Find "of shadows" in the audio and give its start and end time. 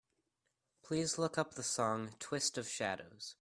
2.57-3.29